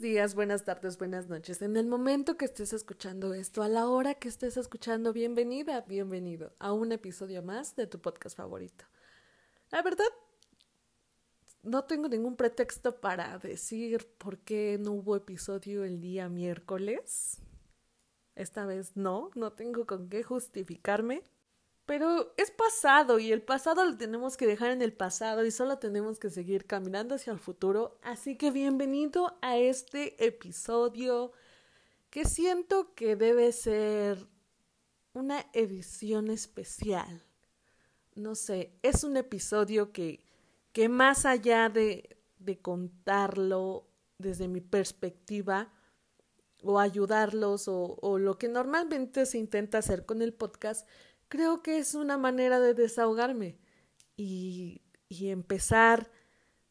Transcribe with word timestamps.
Días, 0.00 0.36
buenas 0.36 0.64
tardes, 0.64 0.96
buenas 0.96 1.28
noches. 1.28 1.60
En 1.60 1.76
el 1.76 1.88
momento 1.88 2.36
que 2.36 2.44
estés 2.44 2.72
escuchando 2.72 3.34
esto, 3.34 3.64
a 3.64 3.68
la 3.68 3.88
hora 3.88 4.14
que 4.14 4.28
estés 4.28 4.56
escuchando, 4.56 5.12
bienvenida, 5.12 5.80
bienvenido 5.80 6.54
a 6.60 6.72
un 6.72 6.92
episodio 6.92 7.42
más 7.42 7.74
de 7.74 7.88
tu 7.88 8.00
podcast 8.00 8.36
favorito. 8.36 8.84
La 9.70 9.82
verdad, 9.82 10.06
no 11.64 11.82
tengo 11.82 12.08
ningún 12.08 12.36
pretexto 12.36 13.00
para 13.00 13.38
decir 13.38 14.06
por 14.18 14.38
qué 14.38 14.78
no 14.80 14.92
hubo 14.92 15.16
episodio 15.16 15.82
el 15.82 16.00
día 16.00 16.28
miércoles. 16.28 17.40
Esta 18.36 18.66
vez 18.66 18.96
no, 18.96 19.30
no 19.34 19.52
tengo 19.52 19.84
con 19.84 20.08
qué 20.08 20.22
justificarme. 20.22 21.24
Pero 21.88 22.34
es 22.36 22.50
pasado 22.50 23.18
y 23.18 23.32
el 23.32 23.40
pasado 23.40 23.82
lo 23.82 23.96
tenemos 23.96 24.36
que 24.36 24.46
dejar 24.46 24.72
en 24.72 24.82
el 24.82 24.92
pasado 24.92 25.46
y 25.46 25.50
solo 25.50 25.78
tenemos 25.78 26.18
que 26.18 26.28
seguir 26.28 26.66
caminando 26.66 27.14
hacia 27.14 27.32
el 27.32 27.38
futuro. 27.38 27.98
Así 28.02 28.36
que 28.36 28.50
bienvenido 28.50 29.38
a 29.40 29.56
este 29.56 30.22
episodio 30.22 31.32
que 32.10 32.26
siento 32.26 32.94
que 32.94 33.16
debe 33.16 33.52
ser 33.52 34.28
una 35.14 35.46
edición 35.54 36.28
especial. 36.28 37.24
No 38.14 38.34
sé, 38.34 38.74
es 38.82 39.02
un 39.02 39.16
episodio 39.16 39.90
que, 39.90 40.22
que 40.72 40.90
más 40.90 41.24
allá 41.24 41.70
de, 41.70 42.18
de 42.38 42.58
contarlo 42.58 43.88
desde 44.18 44.46
mi 44.46 44.60
perspectiva 44.60 45.72
o 46.62 46.78
ayudarlos 46.78 47.66
o, 47.66 47.96
o 48.02 48.18
lo 48.18 48.36
que 48.36 48.48
normalmente 48.48 49.24
se 49.24 49.38
intenta 49.38 49.78
hacer 49.78 50.04
con 50.04 50.20
el 50.20 50.34
podcast, 50.34 50.86
creo 51.28 51.62
que 51.62 51.78
es 51.78 51.94
una 51.94 52.18
manera 52.18 52.60
de 52.60 52.74
desahogarme 52.74 53.58
y, 54.16 54.82
empezar 55.10 56.10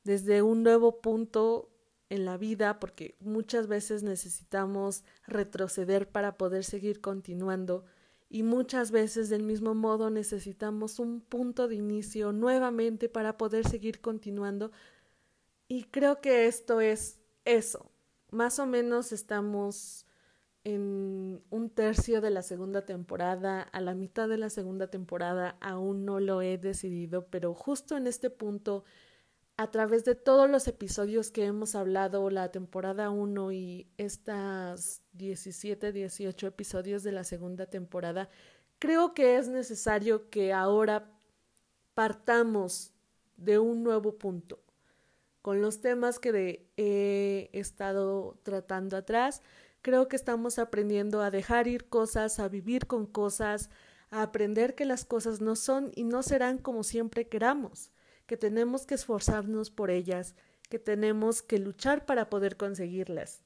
desde 0.04 0.42
un 0.42 0.64
nuevo 0.64 1.02
punto 1.02 1.70
en 2.10 2.24
la 2.24 2.38
vida, 2.38 2.80
porque 2.80 3.16
muchas 3.20 3.68
veces 3.68 4.04
necesitamos 4.04 5.04
retroceder 5.26 6.10
para 6.10 6.38
poder 6.38 6.64
seguir 6.64 7.02
continuando 7.02 7.86
y 8.30 8.44
muchas 8.44 8.92
veces 8.92 9.30
del 9.30 9.44
mismo 9.44 9.74
modo 9.74 10.10
necesitamos 10.10 11.00
un 11.00 11.22
punto 11.22 11.68
de 11.68 11.76
inicio 11.76 12.32
nuevamente 12.32 13.10
para 13.10 13.38
poder 13.38 13.68
seguir 13.68 14.02
continuando 14.02 14.72
y 15.68 15.84
creo 15.86 16.22
que 16.22 16.48
esto 16.48 16.80
es 16.80 17.20
eso. 17.46 17.92
Más 18.32 18.60
o 18.60 18.66
menos 18.66 19.12
estamos 19.12 20.07
en 20.68 21.42
un 21.50 21.70
tercio 21.70 22.20
de 22.20 22.30
la 22.30 22.42
segunda 22.42 22.86
temporada, 22.86 23.62
a 23.62 23.80
la 23.80 23.96
mitad 23.96 24.28
de 24.28 24.38
la 24.38 24.50
segunda 24.50 24.88
temporada, 24.88 25.56
aún 25.62 26.04
no 26.04 26.20
lo 26.20 26.42
he 26.42 26.58
decidido, 26.58 27.26
pero 27.28 27.54
justo 27.54 27.96
en 27.96 28.06
este 28.06 28.30
punto, 28.30 28.84
a 29.56 29.72
través 29.72 30.04
de 30.04 30.14
todos 30.14 30.50
los 30.50 30.68
episodios 30.68 31.32
que 31.32 31.46
hemos 31.46 31.74
hablado, 31.74 32.30
la 32.30 32.52
temporada 32.52 33.12
1 33.12 33.54
y 33.54 33.88
estas 33.98 35.04
17, 35.14 35.94
18 35.94 36.48
episodios 36.48 37.02
de 37.02 37.14
la 37.14 37.24
segunda 37.24 37.68
temporada, 37.68 38.30
creo 38.78 39.14
que 39.14 39.38
es 39.38 39.48
necesario 39.48 40.30
que 40.30 40.52
ahora 40.52 41.18
partamos 41.94 42.92
de 43.38 43.58
un 43.58 43.84
nuevo 43.84 44.18
punto. 44.18 44.60
Con 45.42 45.62
los 45.62 45.80
temas 45.80 46.20
que 46.20 46.68
he 46.76 47.50
estado 47.54 48.38
tratando 48.44 48.98
atrás, 48.98 49.42
creo 49.82 50.08
que 50.08 50.16
estamos 50.16 50.60
aprendiendo 50.60 51.22
a 51.22 51.32
dejar 51.32 51.68
ir 51.68 51.88
cosas, 51.90 52.40
a 52.40 52.48
vivir 52.48 52.88
con 52.88 53.06
cosas, 53.06 53.70
a 54.10 54.22
aprender 54.22 54.76
que 54.76 54.86
las 54.86 55.06
cosas 55.06 55.42
no 55.42 55.56
son 55.56 55.92
y 55.96 56.04
no 56.04 56.24
serán 56.24 56.58
como 56.58 56.84
siempre 56.84 57.28
queramos, 57.28 57.92
que 58.26 58.38
tenemos 58.38 58.86
que 58.86 58.96
esforzarnos 58.96 59.70
por 59.70 59.90
ellas, 59.90 60.36
que 60.70 60.80
tenemos 60.80 61.42
que 61.42 61.60
luchar 61.60 62.06
para 62.06 62.30
poder 62.30 62.58
conseguirlas, 62.58 63.42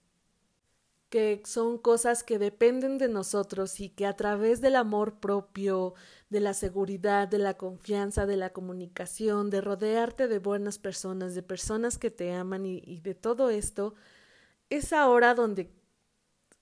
que 1.10 1.42
son 1.46 1.78
cosas 1.78 2.24
que 2.24 2.40
dependen 2.40 2.98
de 2.98 3.10
nosotros 3.10 3.80
y 3.80 3.90
que 3.90 4.06
a 4.06 4.16
través 4.16 4.62
del 4.62 4.76
amor 4.76 5.20
propio, 5.20 5.94
de 6.30 6.40
la 6.40 6.54
seguridad, 6.54 7.28
de 7.28 7.38
la 7.38 7.56
confianza, 7.56 8.26
de 8.26 8.38
la 8.38 8.52
comunicación, 8.52 9.50
de 9.50 9.60
rodearte 9.60 10.30
de 10.30 10.40
buenas 10.40 10.80
personas, 10.80 11.36
de 11.36 11.44
personas 11.44 11.98
que 11.98 12.10
te 12.10 12.34
aman 12.34 12.66
y, 12.66 13.02
de 13.02 13.14
todo 13.14 13.50
esto, 13.50 13.94
es 14.70 14.94
ahora 14.94 15.36
donde 15.36 15.70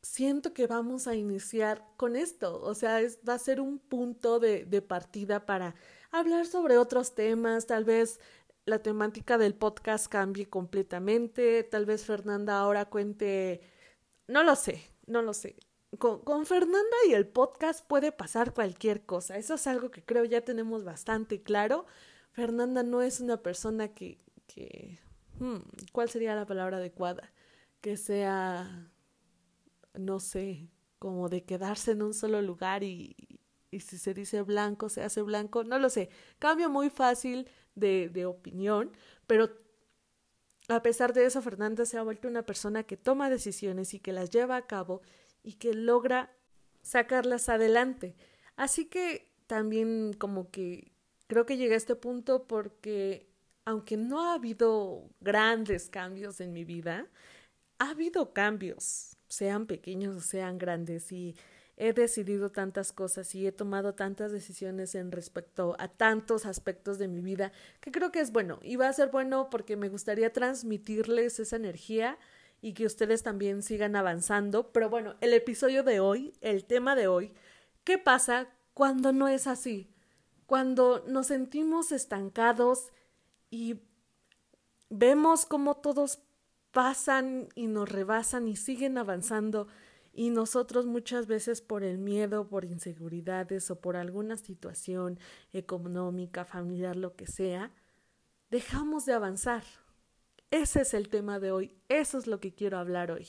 siento 0.02 0.54
que 0.54 0.68
vamos 0.68 1.08
a 1.08 1.16
iniciar 1.16 1.86
con 1.98 2.16
esto, 2.16 2.62
o 2.62 2.74
sea, 2.74 3.02
es, 3.02 3.20
va 3.28 3.34
a 3.34 3.40
ser 3.40 3.60
un 3.62 3.80
punto 3.80 4.40
de, 4.40 4.66
de 4.66 4.82
partida 4.82 5.46
para 5.46 5.76
hablar 6.12 6.46
sobre 6.46 6.78
otros 6.78 7.16
temas, 7.16 7.68
tal 7.68 7.86
vez 7.86 8.20
la 8.66 8.80
temática 8.80 9.38
del 9.38 9.56
podcast 9.56 10.08
cambie 10.08 10.48
completamente, 10.48 11.64
tal 11.64 11.86
vez 11.86 12.06
Fernanda 12.06 12.60
ahora 12.60 12.86
cuente, 12.86 13.62
no 14.28 14.44
lo 14.44 14.56
sé, 14.56 14.82
no 15.08 15.22
lo 15.22 15.34
sé. 15.34 15.58
Con, 15.98 16.20
con, 16.20 16.46
Fernanda 16.46 16.96
y 17.08 17.14
el 17.14 17.28
podcast 17.28 17.84
puede 17.86 18.12
pasar 18.12 18.54
cualquier 18.54 19.06
cosa, 19.06 19.38
eso 19.38 19.56
es 19.56 19.66
algo 19.66 19.90
que 19.90 20.04
creo 20.04 20.24
ya 20.24 20.42
tenemos 20.42 20.84
bastante 20.84 21.42
claro. 21.42 21.86
Fernanda 22.32 22.84
no 22.84 23.02
es 23.02 23.20
una 23.22 23.38
persona 23.42 23.88
que, 23.90 24.20
que 24.46 25.00
hmm, 25.40 25.58
¿cuál 25.92 26.10
sería 26.10 26.36
la 26.36 26.46
palabra 26.46 26.78
adecuada? 26.78 27.34
Que 27.82 27.98
sea 27.98 28.92
no 29.94 30.20
sé, 30.20 30.70
como 31.00 31.30
de 31.30 31.44
quedarse 31.44 31.92
en 31.92 32.02
un 32.04 32.14
solo 32.14 32.42
lugar 32.42 32.84
y, 32.84 33.16
y 33.72 33.80
si 33.82 33.98
se 33.98 34.14
dice 34.14 34.42
blanco, 34.42 34.90
se 34.90 35.04
hace 35.04 35.22
blanco, 35.22 35.64
no 35.64 35.80
lo 35.80 35.90
sé. 35.90 36.10
Cambio 36.40 36.70
muy 36.70 36.90
fácil 36.90 37.50
de, 37.76 38.10
de 38.10 38.26
opinión, 38.26 38.92
pero 39.28 39.50
a 40.68 40.82
pesar 40.84 41.14
de 41.14 41.26
eso, 41.26 41.42
Fernanda 41.42 41.86
se 41.86 41.98
ha 41.98 42.04
vuelto 42.04 42.28
una 42.28 42.44
persona 42.46 42.84
que 42.84 42.98
toma 42.98 43.30
decisiones 43.30 43.94
y 43.94 44.00
que 44.00 44.14
las 44.14 44.30
lleva 44.30 44.56
a 44.56 44.68
cabo 44.68 45.02
y 45.44 45.54
que 45.54 45.74
logra 45.74 46.32
sacarlas 46.82 47.50
adelante. 47.50 48.16
Así 48.56 48.86
que 48.86 49.32
también 49.48 50.14
como 50.14 50.52
que 50.52 50.92
creo 51.28 51.46
que 51.46 51.58
llegué 51.58 51.74
a 51.74 51.78
este 51.78 51.96
punto 51.96 52.46
porque 52.48 53.30
aunque 53.66 53.98
no 53.98 54.22
ha 54.22 54.34
habido 54.36 55.10
grandes 55.22 55.90
cambios 55.90 56.40
en 56.42 56.54
mi 56.54 56.66
vida, 56.66 57.08
ha 57.80 57.90
habido 57.90 58.34
cambios 58.34 59.18
sean 59.30 59.68
pequeños 59.68 60.16
o 60.16 60.22
sean 60.22 60.58
grandes, 60.58 61.12
y 61.12 61.36
he 61.78 61.94
decidido 61.94 62.52
tantas 62.52 62.92
cosas 62.92 63.34
y 63.36 63.48
he 63.48 63.54
tomado 63.54 63.94
tantas 63.94 64.34
decisiones 64.34 64.96
en 64.96 65.12
respecto 65.14 65.76
a 65.80 65.88
tantos 65.88 66.46
aspectos 66.46 66.98
de 66.98 67.08
mi 67.08 67.22
vida 67.22 67.54
que 67.80 67.92
creo 67.92 68.12
que 68.12 68.20
es 68.20 68.34
bueno 68.34 68.60
y 68.62 68.76
va 68.76 68.90
a 68.90 68.94
ser 68.94 69.12
bueno 69.12 69.50
porque 69.50 69.78
me 69.78 69.88
gustaría 69.88 70.34
transmitirles 70.34 71.40
esa 71.40 71.56
energía 71.56 72.18
y 72.62 72.74
que 72.74 72.86
ustedes 72.86 73.24
también 73.24 73.64
sigan 73.64 73.96
avanzando. 73.96 74.74
Pero 74.74 74.90
bueno, 74.90 75.16
el 75.22 75.34
episodio 75.34 75.84
de 75.84 76.02
hoy, 76.02 76.34
el 76.42 76.66
tema 76.66 76.98
de 76.98 77.08
hoy, 77.08 77.32
¿qué 77.86 77.98
pasa 77.98 78.50
cuando 78.74 79.14
no 79.14 79.30
es 79.30 79.48
así? 79.48 79.90
Cuando 80.48 81.06
nos 81.08 81.28
sentimos 81.28 81.94
estancados 81.94 82.90
y 83.50 83.80
vemos 84.90 85.46
como 85.46 85.78
todos 85.78 86.20
pasan 86.72 87.50
y 87.56 87.68
nos 87.68 87.90
rebasan 87.90 88.48
y 88.48 88.56
siguen 88.56 88.98
avanzando 88.98 89.68
y 90.14 90.32
nosotros 90.32 90.86
muchas 90.86 91.28
veces 91.28 91.62
por 91.62 91.84
el 91.84 91.98
miedo, 91.98 92.48
por 92.48 92.66
inseguridades 92.66 93.72
o 93.72 93.80
por 93.80 93.96
alguna 93.96 94.38
situación 94.38 95.20
económica, 95.54 96.46
familiar, 96.46 96.96
lo 96.96 97.16
que 97.16 97.28
sea, 97.28 97.72
dejamos 98.50 99.06
de 99.06 99.14
avanzar. 99.14 99.64
Ese 100.52 100.82
es 100.82 100.94
el 100.94 101.10
tema 101.10 101.40
de 101.40 101.52
hoy, 101.52 101.76
eso 101.88 102.18
es 102.18 102.28
lo 102.28 102.40
que 102.40 102.54
quiero 102.54 102.80
hablar 102.80 103.12
hoy. 103.12 103.28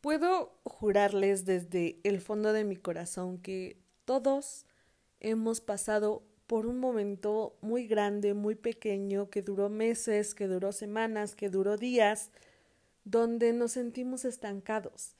Puedo 0.00 0.58
jurarles 0.64 1.44
desde 1.44 2.00
el 2.02 2.20
fondo 2.20 2.54
de 2.54 2.64
mi 2.64 2.76
corazón 2.76 3.38
que 3.38 3.80
todos 4.06 4.66
hemos 5.20 5.60
pasado 5.60 6.24
por 6.46 6.66
un 6.66 6.80
momento 6.80 7.56
muy 7.60 7.86
grande, 7.86 8.32
muy 8.34 8.56
pequeño, 8.56 9.30
que 9.30 9.42
duró 9.42 9.68
meses, 9.68 10.34
que 10.34 10.48
duró 10.48 10.72
semanas, 10.72 11.36
que 11.36 11.50
duró 11.50 11.76
días, 11.76 12.32
donde 13.04 13.52
nos 13.52 13.72
sentimos 13.72 14.24
estancados 14.24 15.14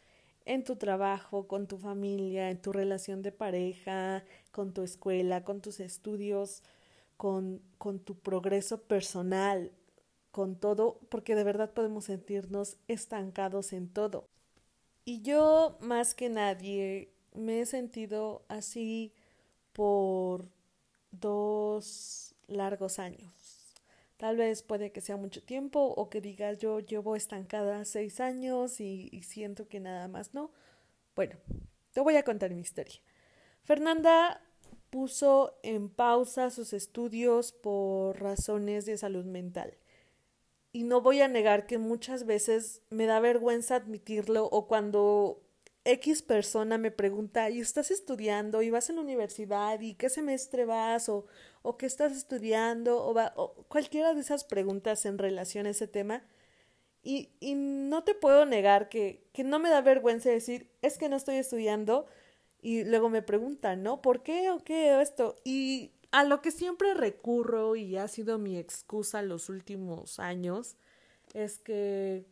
en 0.44 0.64
tu 0.64 0.76
trabajo, 0.76 1.46
con 1.46 1.66
tu 1.66 1.78
familia, 1.78 2.50
en 2.50 2.60
tu 2.60 2.72
relación 2.72 3.22
de 3.22 3.32
pareja, 3.32 4.24
con 4.52 4.72
tu 4.72 4.82
escuela, 4.82 5.44
con 5.44 5.60
tus 5.60 5.80
estudios, 5.80 6.62
con, 7.16 7.62
con 7.78 8.00
tu 8.00 8.16
progreso 8.16 8.82
personal, 8.82 9.72
con 10.30 10.56
todo, 10.56 11.00
porque 11.08 11.34
de 11.34 11.44
verdad 11.44 11.72
podemos 11.72 12.06
sentirnos 12.06 12.76
estancados 12.88 13.72
en 13.72 13.88
todo. 13.88 14.26
Y 15.04 15.22
yo, 15.22 15.76
más 15.80 16.14
que 16.14 16.28
nadie, 16.28 17.12
me 17.34 17.60
he 17.60 17.66
sentido 17.66 18.42
así 18.48 19.12
por 19.72 20.48
dos 21.10 22.34
largos 22.46 22.98
años. 22.98 23.39
Tal 24.20 24.36
vez 24.36 24.62
puede 24.62 24.92
que 24.92 25.00
sea 25.00 25.16
mucho 25.16 25.42
tiempo 25.42 25.80
o 25.80 26.10
que 26.10 26.20
digas 26.20 26.58
yo 26.58 26.78
llevo 26.80 27.16
estancada 27.16 27.86
seis 27.86 28.20
años 28.20 28.78
y, 28.78 29.08
siento 29.22 29.66
que 29.66 29.80
nada 29.80 30.08
más 30.08 30.34
no. 30.34 30.50
Bueno, 31.16 31.36
te 31.94 32.02
voy 32.02 32.16
a 32.16 32.22
contar 32.22 32.50
mi 32.50 32.60
historia. 32.60 33.00
Fernanda 33.64 34.42
puso 34.90 35.58
en 35.62 35.88
pausa 35.88 36.50
sus 36.50 36.74
estudios 36.74 37.52
por 37.52 38.20
razones 38.20 38.84
de 38.84 38.98
salud 38.98 39.24
mental. 39.24 39.78
y 40.70 40.82
no 40.82 41.00
voy 41.00 41.22
a 41.22 41.28
negar 41.28 41.66
que 41.66 41.78
muchas 41.78 42.26
veces 42.26 42.82
me 42.90 43.06
da 43.06 43.20
vergüenza 43.20 43.76
admitirlo 43.76 44.44
o 44.52 44.68
cuando 44.68 45.42
X 45.84 46.22
persona 46.22 46.76
me 46.76 46.90
pregunta, 46.90 47.48
¿y 47.48 47.60
estás 47.60 47.90
estudiando? 47.90 48.60
¿Y 48.60 48.70
vas 48.70 48.90
a 48.90 48.92
la 48.92 49.00
universidad? 49.00 49.80
¿Y 49.80 49.94
qué 49.94 50.10
semestre 50.10 50.66
vas? 50.66 51.08
¿O, 51.08 51.26
o 51.62 51.76
qué 51.76 51.86
estás 51.86 52.12
estudiando? 52.12 53.04
O, 53.04 53.14
va, 53.14 53.32
o 53.36 53.54
cualquiera 53.68 54.14
de 54.14 54.20
esas 54.20 54.44
preguntas 54.44 55.04
en 55.06 55.18
relación 55.18 55.66
a 55.66 55.70
ese 55.70 55.86
tema. 55.88 56.22
Y, 57.02 57.30
y 57.40 57.54
no 57.54 58.04
te 58.04 58.14
puedo 58.14 58.44
negar 58.46 58.88
que, 58.88 59.24
que 59.32 59.44
no 59.44 59.58
me 59.58 59.70
da 59.70 59.80
vergüenza 59.80 60.30
decir, 60.30 60.68
es 60.82 60.98
que 60.98 61.08
no 61.08 61.16
estoy 61.16 61.36
estudiando. 61.36 62.06
Y 62.62 62.84
luego 62.84 63.08
me 63.08 63.22
preguntan, 63.22 63.82
¿no? 63.82 64.02
¿Por 64.02 64.22
qué 64.22 64.50
o 64.50 64.62
qué 64.62 65.00
esto? 65.00 65.36
Y 65.44 65.92
a 66.12 66.24
lo 66.24 66.42
que 66.42 66.50
siempre 66.50 66.94
recurro 66.94 67.76
y 67.76 67.96
ha 67.96 68.08
sido 68.08 68.38
mi 68.38 68.58
excusa 68.58 69.22
los 69.22 69.48
últimos 69.48 70.18
años 70.18 70.76
es 71.34 71.58
que 71.58 72.24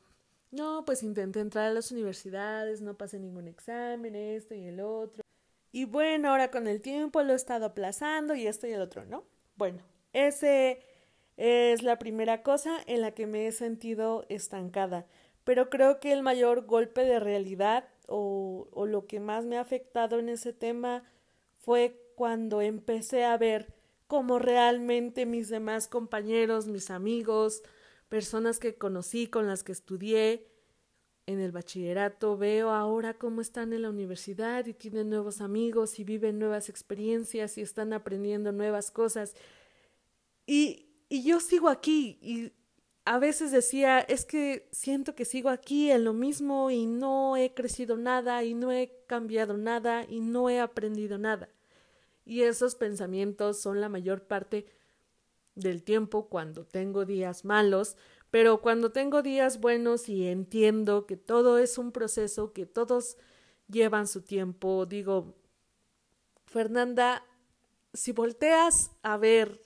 no, 0.50 0.84
pues 0.84 1.02
intenté 1.02 1.40
entrar 1.40 1.66
a 1.66 1.74
las 1.74 1.92
universidades, 1.92 2.80
no 2.80 2.96
pasé 2.96 3.18
ningún 3.18 3.48
examen, 3.48 4.14
esto 4.14 4.54
y 4.54 4.64
el 4.64 4.80
otro. 4.80 5.22
Y 5.72 5.84
bueno, 5.84 6.30
ahora 6.30 6.50
con 6.50 6.66
el 6.66 6.80
tiempo 6.80 7.22
lo 7.22 7.32
he 7.32 7.36
estado 7.36 7.66
aplazando 7.66 8.34
y 8.34 8.46
esto 8.46 8.66
y 8.66 8.72
el 8.72 8.80
otro, 8.80 9.04
¿no? 9.04 9.24
Bueno, 9.56 9.82
ese 10.12 10.82
es 11.36 11.82
la 11.82 11.98
primera 11.98 12.42
cosa 12.42 12.78
en 12.86 13.00
la 13.00 13.12
que 13.12 13.26
me 13.26 13.46
he 13.46 13.52
sentido 13.52 14.24
estancada. 14.28 15.06
Pero 15.44 15.70
creo 15.70 16.00
que 16.00 16.12
el 16.12 16.22
mayor 16.22 16.66
golpe 16.66 17.02
de 17.04 17.20
realidad 17.20 17.88
o, 18.06 18.68
o 18.72 18.86
lo 18.86 19.06
que 19.06 19.20
más 19.20 19.44
me 19.46 19.58
ha 19.58 19.60
afectado 19.60 20.18
en 20.18 20.28
ese 20.28 20.52
tema 20.52 21.04
fue 21.58 22.00
cuando 22.14 22.60
empecé 22.60 23.24
a 23.24 23.36
ver 23.36 23.72
cómo 24.06 24.38
realmente 24.38 25.26
mis 25.26 25.48
demás 25.48 25.86
compañeros, 25.86 26.66
mis 26.66 26.90
amigos, 26.90 27.62
personas 28.08 28.58
que 28.58 28.74
conocí, 28.74 29.28
con 29.28 29.46
las 29.46 29.62
que 29.62 29.72
estudié 29.72 30.48
en 31.28 31.40
el 31.40 31.52
bachillerato, 31.52 32.38
veo 32.38 32.70
ahora 32.70 33.12
cómo 33.12 33.42
están 33.42 33.74
en 33.74 33.82
la 33.82 33.90
universidad 33.90 34.64
y 34.64 34.72
tienen 34.72 35.10
nuevos 35.10 35.42
amigos 35.42 35.98
y 35.98 36.04
viven 36.04 36.38
nuevas 36.38 36.70
experiencias 36.70 37.58
y 37.58 37.60
están 37.60 37.92
aprendiendo 37.92 38.50
nuevas 38.50 38.90
cosas. 38.90 39.34
Y, 40.46 40.86
y 41.10 41.24
yo 41.24 41.38
sigo 41.40 41.68
aquí 41.68 42.18
y 42.22 42.54
a 43.04 43.18
veces 43.18 43.52
decía, 43.52 44.00
es 44.00 44.24
que 44.24 44.70
siento 44.72 45.14
que 45.14 45.26
sigo 45.26 45.50
aquí 45.50 45.90
en 45.90 46.04
lo 46.04 46.14
mismo 46.14 46.70
y 46.70 46.86
no 46.86 47.36
he 47.36 47.52
crecido 47.52 47.98
nada 47.98 48.42
y 48.42 48.54
no 48.54 48.72
he 48.72 48.90
cambiado 49.06 49.58
nada 49.58 50.06
y 50.08 50.20
no 50.20 50.48
he 50.48 50.60
aprendido 50.60 51.18
nada. 51.18 51.50
Y 52.24 52.40
esos 52.40 52.74
pensamientos 52.74 53.60
son 53.60 53.82
la 53.82 53.90
mayor 53.90 54.22
parte 54.22 54.64
del 55.54 55.82
tiempo 55.82 56.30
cuando 56.30 56.64
tengo 56.64 57.04
días 57.04 57.44
malos, 57.44 57.98
pero 58.30 58.60
cuando 58.60 58.92
tengo 58.92 59.22
días 59.22 59.60
buenos 59.60 60.08
y 60.08 60.26
entiendo 60.26 61.06
que 61.06 61.16
todo 61.16 61.58
es 61.58 61.78
un 61.78 61.92
proceso, 61.92 62.52
que 62.52 62.66
todos 62.66 63.16
llevan 63.68 64.06
su 64.06 64.22
tiempo, 64.22 64.86
digo, 64.86 65.34
Fernanda, 66.46 67.24
si 67.92 68.12
volteas 68.12 68.90
a 69.02 69.16
ver 69.16 69.62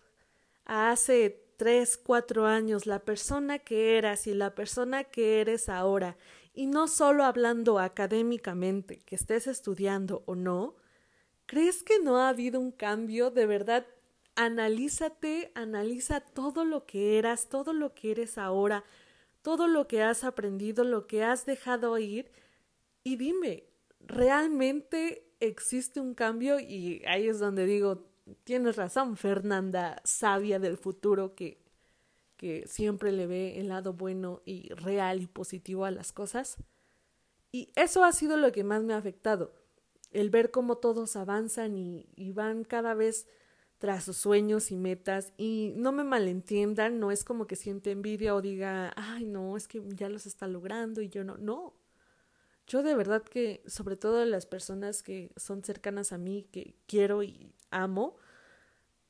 a 0.65 0.91
hace 0.91 1.45
tres, 1.57 1.97
cuatro 1.97 2.47
años 2.47 2.87
la 2.87 3.01
persona 3.01 3.59
que 3.59 3.97
eras 3.99 4.27
y 4.27 4.35
la 4.35 4.55
persona 4.55 5.05
que 5.05 5.41
eres 5.41 5.69
ahora, 5.69 6.17
y 6.55 6.67
no 6.67 6.89
solo 6.89 7.25
hablando 7.25 7.79
académicamente, 7.79 8.99
que 8.99 9.15
estés 9.15 9.47
estudiando 9.47 10.23
o 10.27 10.35
no, 10.35 10.77
¿Crees 11.53 11.83
que 11.83 11.99
no 11.99 12.17
ha 12.17 12.31
habido 12.31 12.59
un 12.59 12.73
cambio? 12.73 13.31
De 13.31 13.45
verdad, 13.45 13.87
analízate, 14.35 15.53
analiza 15.55 16.21
todo 16.21 16.65
lo 16.65 16.87
que 16.87 17.19
eras, 17.19 17.49
todo 17.49 17.73
lo 17.73 17.95
que 17.95 18.13
eres 18.13 18.39
ahora, 18.39 18.85
todo 19.43 19.67
lo 19.67 19.89
que 19.89 20.03
has 20.03 20.25
aprendido, 20.25 20.85
lo 20.85 21.07
que 21.07 21.25
has 21.25 21.47
dejado 21.47 21.99
ir 21.99 22.31
y 23.05 23.17
dime, 23.17 23.65
¿realmente 24.01 25.27
existe 25.41 26.01
un 26.01 26.15
cambio? 26.15 26.61
Y 26.61 27.03
ahí 27.07 27.29
es 27.29 27.39
donde 27.39 27.67
digo, 27.67 28.07
tienes 28.45 28.77
razón, 28.77 29.17
Fernanda, 29.17 30.01
sabia 30.05 30.59
del 30.59 30.77
futuro 30.77 31.35
que 31.35 31.63
que 32.43 32.67
siempre 32.67 33.13
le 33.13 33.29
ve 33.29 33.61
el 33.61 33.69
lado 33.69 33.93
bueno 33.93 34.43
y 34.45 34.69
real 34.75 35.23
y 35.23 35.29
positivo 35.29 35.85
a 35.85 35.93
las 35.93 36.11
cosas. 36.11 36.57
Y 37.53 37.71
eso 37.77 38.03
ha 38.03 38.11
sido 38.11 38.37
lo 38.37 38.51
que 38.51 38.65
más 38.65 38.83
me 38.83 38.95
ha 38.95 38.97
afectado 38.97 39.53
el 40.11 40.29
ver 40.29 40.51
cómo 40.51 40.79
todos 40.79 41.15
avanzan 41.15 41.77
y, 41.77 42.09
y, 42.17 42.33
van 42.33 42.65
cada 42.65 42.95
vez 42.95 43.29
tras 43.83 44.05
sus 44.05 44.17
sueños 44.17 44.71
y 44.71 44.77
metas 44.77 45.33
y 45.37 45.73
no 45.75 45.91
me 45.91 46.05
malentiendan, 46.05 47.01
no 47.01 47.11
es 47.11 47.25
como 47.25 47.49
que 47.49 47.57
siente 47.57 47.91
envidia 47.91 48.33
o 48.33 48.41
diga, 48.41 48.93
ay 48.95 49.25
no, 49.25 49.57
es 49.57 49.67
que 49.67 49.83
ya 49.89 50.09
los 50.09 50.25
está 50.25 50.47
logrando 50.47 51.03
y 51.03 51.09
yo 51.09 51.25
no, 51.25 51.37
no. 51.37 51.75
Yo 52.69 52.85
de 52.85 52.95
verdad 52.95 53.25
que, 53.25 53.61
sobre 53.67 53.97
todo 53.97 54.25
las 54.25 54.47
personas 54.47 55.03
que 55.03 55.33
son 55.37 55.65
cercanas 55.65 56.13
a 56.13 56.19
mí, 56.19 56.47
que 56.53 56.77
quiero 56.87 57.25
y 57.25 57.57
amo, 57.73 58.19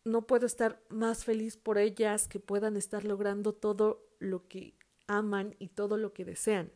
no 0.07 0.27
puedo 0.27 0.47
estar 0.47 0.83
más 0.89 1.27
feliz 1.27 1.59
por 1.59 1.77
ellas 1.77 2.27
que 2.27 2.41
puedan 2.41 2.79
estar 2.79 3.05
logrando 3.05 3.53
todo 3.53 4.09
lo 4.21 4.49
que 4.49 4.73
aman 5.07 5.55
y 5.59 5.69
todo 5.69 5.99
lo 5.99 6.15
que 6.15 6.25
desean. 6.25 6.73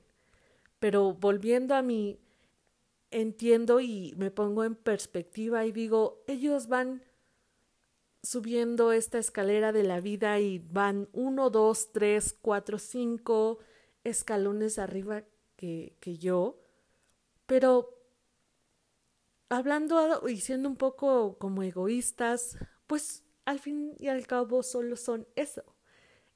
Pero 0.81 1.15
volviendo 1.15 1.75
a 1.75 1.81
mi 1.81 2.21
entiendo 3.11 3.81
y 3.81 4.13
me 4.19 4.31
pongo 4.31 4.65
en 4.65 4.75
perspectiva 4.75 5.65
y 5.65 5.73
digo, 5.73 6.23
ellos 6.27 6.69
van 6.69 7.01
subiendo 8.23 8.93
esta 8.93 9.19
escalera 9.19 9.73
de 9.73 9.83
la 9.83 10.01
vida 10.01 10.41
y 10.41 10.59
van 10.59 11.09
uno, 11.13 11.51
dos, 11.51 11.93
tres, 11.93 12.37
cuatro, 12.41 12.79
cinco 12.79 13.59
escalones 14.05 14.79
arriba 14.79 15.25
que, 15.57 15.97
que 16.01 16.19
yo, 16.19 16.61
pero 17.47 17.97
hablando 19.49 20.29
y 20.29 20.41
siendo 20.41 20.69
un 20.69 20.77
poco 20.77 21.39
como 21.39 21.63
egoístas, 21.63 22.59
pues 22.87 23.25
al 23.45 23.61
fin 23.61 23.95
y 23.99 24.09
al 24.09 24.27
cabo 24.27 24.63
solo 24.63 24.97
son 24.97 25.27
eso, 25.37 25.63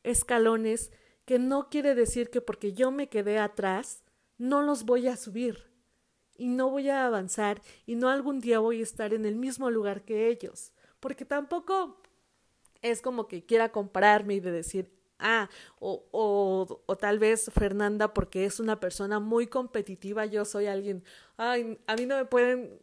escalones 0.03 0.93
que 1.25 1.39
no 1.39 1.69
quiere 1.69 1.95
decir 1.95 2.31
que 2.31 2.41
porque 2.41 2.73
yo 2.73 2.91
me 2.91 3.09
quedé 3.09 3.39
atrás, 3.39 4.03
no 4.39 4.63
los 4.63 4.85
voy 4.85 5.07
a 5.07 5.17
subir 5.17 5.71
y 6.37 6.49
no 6.49 6.71
voy 6.71 6.89
a 6.89 7.07
avanzar 7.07 7.61
y 7.87 7.97
no 7.97 8.09
algún 8.09 8.41
día 8.41 8.59
voy 8.59 8.81
a 8.81 8.85
estar 8.85 9.13
en 9.13 9.27
el 9.27 9.37
mismo 9.37 9.71
lugar 9.71 10.05
que 10.05 10.29
ellos, 10.29 10.73
porque 11.01 11.25
tampoco 11.25 12.01
es 12.83 13.03
como 13.03 13.29
que 13.29 13.45
quiera 13.45 13.73
compararme 13.73 14.35
y 14.35 14.41
de 14.41 14.53
decir, 14.53 14.91
ah, 15.19 15.49
o, 15.79 16.07
o, 16.13 16.83
o, 16.87 16.97
tal 16.97 17.19
vez 17.19 17.51
Fernanda, 17.53 18.15
porque 18.15 18.45
es 18.45 18.61
una 18.61 18.81
persona 18.81 19.21
muy 19.21 19.47
competitiva, 19.47 20.27
yo 20.27 20.45
soy 20.45 20.67
alguien, 20.67 21.05
ay, 21.37 21.79
a 21.87 21.97
mí 21.97 22.07
no 22.07 22.17
me 22.17 22.25
pueden 22.25 22.81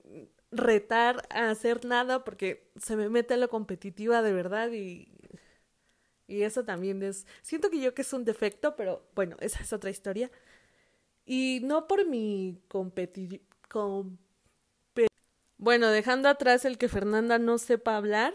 retar 0.52 1.28
a 1.30 1.50
hacer 1.50 1.86
nada 1.86 2.24
porque 2.24 2.70
se 2.78 2.96
me 2.96 3.10
mete 3.10 3.38
lo 3.38 3.50
competitiva 3.50 4.22
de 4.22 4.34
verdad 4.34 4.72
y, 4.72 5.10
y 6.28 6.44
eso 6.44 6.64
también 6.64 7.02
es, 7.04 7.26
siento 7.42 7.70
que 7.70 7.80
yo 7.80 7.94
que 7.94 8.02
es 8.04 8.14
un 8.14 8.26
defecto, 8.26 8.76
pero 8.76 9.08
bueno, 9.16 9.38
esa 9.40 9.62
es 9.62 9.74
otra 9.74 9.90
historia. 9.90 10.32
Y 11.26 11.62
no 11.64 11.88
por 11.88 12.08
mi 12.08 12.62
competitividad 12.70 13.46
bueno, 15.58 15.90
dejando 15.90 16.30
atrás 16.30 16.66
el 16.66 16.78
que 16.78 16.90
Fernanda 16.90 17.40
no 17.40 17.58
sepa 17.58 17.98
hablar, 17.98 18.34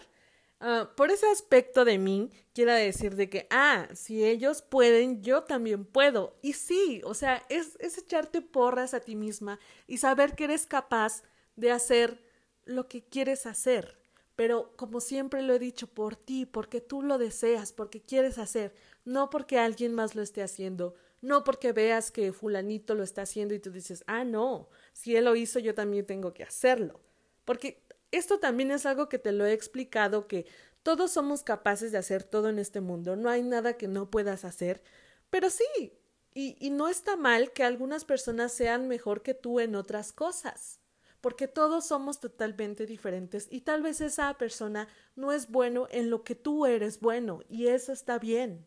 uh, 0.61 0.95
por 0.97 1.11
ese 1.11 1.26
aspecto 1.26 1.85
de 1.85 1.99
mí, 1.99 2.31
quiero 2.52 2.73
decir 2.73 3.14
de 3.17 3.31
que, 3.31 3.47
ah, 3.50 3.88
si 3.95 4.25
ellos 4.25 4.62
pueden, 4.62 5.23
yo 5.23 5.45
también 5.45 5.85
puedo. 5.85 6.38
Y 6.43 6.55
sí, 6.55 7.00
o 7.05 7.14
sea, 7.14 7.45
es, 7.49 7.76
es 7.81 7.99
echarte 7.99 8.43
porras 8.43 8.95
a 8.95 9.00
ti 9.00 9.14
misma 9.14 9.59
y 9.87 9.99
saber 9.99 10.35
que 10.35 10.45
eres 10.45 10.67
capaz 10.67 11.23
de 11.57 11.71
hacer 11.71 12.25
lo 12.64 12.88
que 12.88 13.05
quieres 13.05 13.47
hacer. 13.47 13.99
Pero 14.35 14.75
como 14.76 15.00
siempre 15.00 15.43
lo 15.43 15.55
he 15.55 15.59
dicho, 15.59 15.87
por 15.87 16.17
ti, 16.17 16.47
porque 16.47 16.81
tú 16.81 17.02
lo 17.02 17.19
deseas, 17.19 17.73
porque 17.73 18.00
quieres 18.02 18.38
hacer, 18.38 18.75
no 19.05 19.31
porque 19.31 19.59
alguien 19.59 19.95
más 19.95 20.14
lo 20.14 20.23
esté 20.23 20.43
haciendo, 20.43 20.95
no 21.21 21.45
porque 21.45 21.73
veas 21.73 22.11
que 22.11 22.33
fulanito 22.33 22.95
lo 22.95 23.05
está 23.05 23.23
haciendo 23.23 23.55
y 23.55 23.61
tú 23.61 23.71
dices, 23.71 24.02
ah, 24.07 24.25
no, 24.25 24.69
si 24.93 25.14
él 25.17 25.26
lo 25.26 25.37
hizo, 25.37 25.59
yo 25.59 25.75
también 25.75 26.07
tengo 26.07 26.33
que 26.35 26.43
hacerlo. 26.43 27.00
Porque 27.45 27.83
esto 28.11 28.39
también 28.39 28.71
es 28.71 28.87
algo 28.87 29.09
que 29.09 29.19
te 29.19 29.33
lo 29.33 29.45
he 29.47 29.53
explicado, 29.53 30.29
que 30.29 30.47
todos 30.83 31.13
somos 31.13 31.43
capaces 31.43 31.93
de 31.93 31.99
hacer 31.99 32.25
todo 32.25 32.49
en 32.49 32.59
este 32.59 32.81
mundo, 32.81 33.17
no 33.17 33.31
hay 33.31 33.43
nada 33.43 33.77
que 33.77 33.89
no 33.89 34.11
puedas 34.11 34.45
hacer, 34.45 34.83
pero 35.31 35.49
sí, 35.49 35.99
y, 36.35 36.71
no 36.71 36.89
está 36.89 37.17
mal 37.17 37.53
que 37.53 37.63
algunas 37.63 38.05
personas 38.05 38.53
sean 38.53 38.89
mejor 38.89 39.23
que 39.23 39.35
tú 39.35 39.61
en 39.61 39.75
otras 39.75 40.13
cosas, 40.13 40.81
porque 41.21 41.47
todos 41.47 41.87
somos 41.87 42.21
totalmente 42.21 42.87
diferentes 42.87 43.47
y 43.51 43.61
tal 43.61 43.83
vez 43.83 44.01
esa 44.01 44.37
persona 44.39 44.89
no 45.15 45.31
es 45.31 45.51
bueno 45.51 45.87
en 45.91 46.11
lo 46.11 46.25
que 46.25 46.35
tú 46.35 46.67
eres 46.67 47.01
bueno, 47.01 47.41
y 47.49 47.69
eso 47.69 47.93
está 47.93 48.19
bien. 48.19 48.67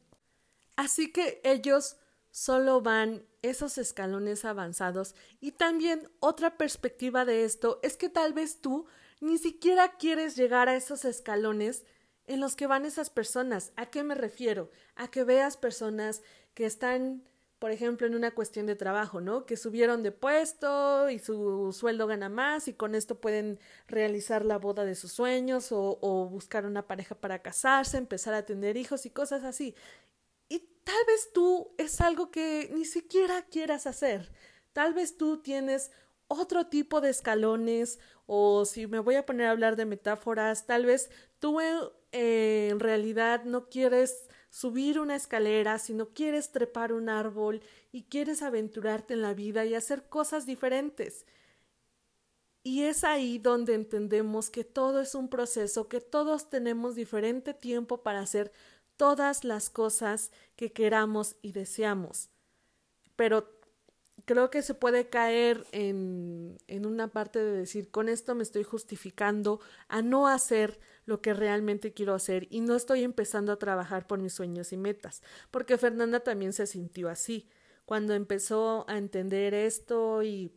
Así 0.75 1.11
que 1.11 1.41
ellos 1.43 1.97
solo 2.31 2.81
van 2.81 3.25
esos 3.49 3.77
escalones 3.77 4.45
avanzados 4.45 5.15
y 5.39 5.51
también 5.51 6.09
otra 6.19 6.57
perspectiva 6.57 7.25
de 7.25 7.45
esto 7.45 7.79
es 7.83 7.97
que 7.97 8.09
tal 8.09 8.33
vez 8.33 8.61
tú 8.61 8.85
ni 9.21 9.37
siquiera 9.37 9.97
quieres 9.97 10.35
llegar 10.35 10.69
a 10.69 10.75
esos 10.75 11.05
escalones 11.05 11.85
en 12.27 12.39
los 12.39 12.55
que 12.55 12.67
van 12.67 12.85
esas 12.85 13.09
personas. 13.09 13.71
¿A 13.75 13.87
qué 13.87 14.03
me 14.03 14.15
refiero? 14.15 14.71
A 14.95 15.09
que 15.09 15.23
veas 15.23 15.57
personas 15.57 16.21
que 16.53 16.65
están, 16.65 17.23
por 17.59 17.71
ejemplo, 17.71 18.07
en 18.07 18.15
una 18.15 18.31
cuestión 18.31 18.65
de 18.65 18.75
trabajo, 18.75 19.21
¿no? 19.21 19.45
Que 19.45 19.57
subieron 19.57 20.03
de 20.03 20.11
puesto 20.11 21.09
y 21.09 21.19
su 21.19 21.71
sueldo 21.71 22.07
gana 22.07 22.29
más 22.29 22.67
y 22.67 22.73
con 22.73 22.95
esto 22.95 23.19
pueden 23.19 23.59
realizar 23.87 24.43
la 24.45 24.57
boda 24.57 24.85
de 24.85 24.95
sus 24.95 25.11
sueños 25.11 25.71
o, 25.71 25.99
o 26.01 26.27
buscar 26.27 26.65
una 26.65 26.87
pareja 26.87 27.15
para 27.15 27.41
casarse, 27.41 27.97
empezar 27.97 28.33
a 28.33 28.45
tener 28.45 28.77
hijos 28.77 29.05
y 29.05 29.11
cosas 29.11 29.43
así. 29.43 29.75
Tal 30.85 31.05
vez 31.07 31.33
tú 31.33 31.73
es 31.77 31.99
algo 31.99 32.31
que 32.31 32.69
ni 32.73 32.85
siquiera 32.85 33.41
quieras 33.41 33.87
hacer. 33.87 34.31
Tal 34.71 34.93
vez 34.93 35.17
tú 35.17 35.41
tienes 35.41 35.91
otro 36.27 36.67
tipo 36.67 37.01
de 37.01 37.09
escalones 37.09 37.99
o 38.27 38.65
si 38.65 38.87
me 38.87 38.99
voy 38.99 39.15
a 39.15 39.25
poner 39.25 39.47
a 39.47 39.51
hablar 39.51 39.75
de 39.75 39.85
metáforas, 39.85 40.65
tal 40.65 40.85
vez 40.85 41.09
tú 41.39 41.59
eh, 41.59 42.67
en 42.71 42.79
realidad 42.79 43.43
no 43.45 43.67
quieres 43.67 44.27
subir 44.49 44.99
una 44.99 45.15
escalera, 45.15 45.79
sino 45.79 46.13
quieres 46.13 46.51
trepar 46.51 46.93
un 46.93 47.09
árbol 47.09 47.61
y 47.91 48.03
quieres 48.03 48.41
aventurarte 48.41 49.15
en 49.15 49.21
la 49.21 49.33
vida 49.33 49.65
y 49.65 49.75
hacer 49.75 50.07
cosas 50.07 50.45
diferentes. 50.45 51.25
Y 52.63 52.83
es 52.83 53.03
ahí 53.03 53.37
donde 53.37 53.75
entendemos 53.75 54.49
que 54.49 54.63
todo 54.63 55.01
es 55.01 55.13
un 55.13 55.29
proceso, 55.29 55.87
que 55.87 56.01
todos 56.01 56.49
tenemos 56.49 56.95
diferente 56.95 57.53
tiempo 57.53 58.01
para 58.01 58.21
hacer 58.21 58.51
todas 58.97 59.43
las 59.43 59.69
cosas 59.69 60.31
que 60.55 60.71
queramos 60.71 61.35
y 61.41 61.51
deseamos. 61.51 62.29
Pero 63.15 63.55
creo 64.25 64.49
que 64.49 64.61
se 64.61 64.73
puede 64.73 65.09
caer 65.09 65.65
en, 65.71 66.57
en 66.67 66.85
una 66.85 67.07
parte 67.07 67.39
de 67.39 67.51
decir, 67.51 67.91
con 67.91 68.09
esto 68.09 68.35
me 68.35 68.43
estoy 68.43 68.63
justificando 68.63 69.59
a 69.87 70.01
no 70.01 70.27
hacer 70.27 70.79
lo 71.05 71.21
que 71.21 71.33
realmente 71.33 71.93
quiero 71.93 72.13
hacer 72.15 72.47
y 72.49 72.61
no 72.61 72.75
estoy 72.75 73.03
empezando 73.03 73.51
a 73.51 73.59
trabajar 73.59 74.07
por 74.07 74.19
mis 74.19 74.33
sueños 74.33 74.73
y 74.73 74.77
metas, 74.77 75.21
porque 75.51 75.77
Fernanda 75.77 76.21
también 76.21 76.53
se 76.53 76.65
sintió 76.65 77.09
así. 77.09 77.47
Cuando 77.85 78.15
empezó 78.15 78.85
a 78.89 78.97
entender 78.97 79.53
esto 79.53 80.23
y, 80.23 80.51